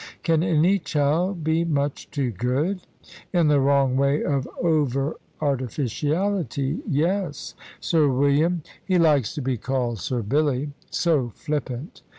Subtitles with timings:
[0.23, 2.81] "Can any child be much too good?"
[3.31, 7.53] "In the wrong way of over artificiality, yes.
[7.79, 12.01] Sir William" "He likes to be called Sir Billy!" "So flippant.